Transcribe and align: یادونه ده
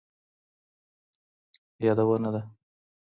یادونه 1.85 2.29
ده 2.35 2.41